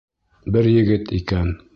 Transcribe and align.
Бер 0.55 0.69
егет 0.75 1.13
икән. 1.19 1.53